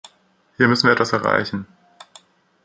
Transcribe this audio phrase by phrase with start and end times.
[0.57, 1.67] Hier müssen wir etwas erreichen.